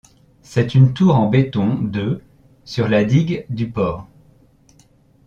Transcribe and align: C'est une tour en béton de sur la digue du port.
C'est 0.41 0.73
une 0.73 0.95
tour 0.95 1.15
en 1.15 1.29
béton 1.29 1.75
de 1.75 2.23
sur 2.65 2.87
la 2.87 3.03
digue 3.03 3.45
du 3.51 3.69
port. 3.69 4.07